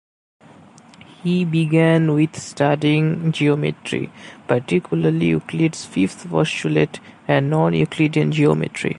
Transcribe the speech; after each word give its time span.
He 1.21 1.45
began 1.45 2.15
with 2.15 2.35
studying 2.35 3.31
geometry, 3.31 4.11
particularly 4.47 5.27
Euclid's 5.27 5.85
fifth 5.85 6.27
postulate 6.27 6.99
and 7.27 7.51
non-Euclidean 7.51 8.31
geometry. 8.31 8.89